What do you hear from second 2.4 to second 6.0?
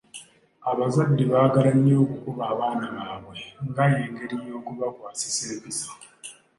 abaana baabwe nga engeri y'okubakwasisa empisa.